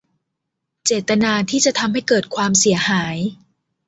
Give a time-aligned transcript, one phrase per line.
[0.85, 3.17] เจตนาที่จะทำให้เกิดความเสียหาย